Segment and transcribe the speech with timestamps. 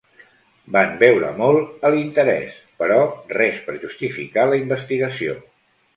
[0.75, 2.99] Van veure molt a l'interès, però
[3.39, 5.37] res per justificar la investigació.